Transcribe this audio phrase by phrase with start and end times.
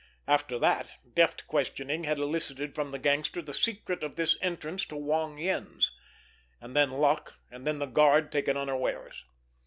[0.27, 4.95] After that, deft questioning had elicited from the gangster the secret of this entrance to
[4.97, 5.91] Wong Yen's,
[6.59, 9.23] and then luck, and then the guard taken unawares.